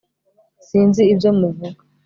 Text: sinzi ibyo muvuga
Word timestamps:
sinzi 0.67 1.01
ibyo 1.13 1.29
muvuga 1.39 1.81